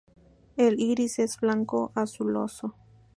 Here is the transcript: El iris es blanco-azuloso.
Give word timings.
El 0.57 0.79
iris 0.79 1.19
es 1.19 1.39
blanco-azuloso. 1.39 2.73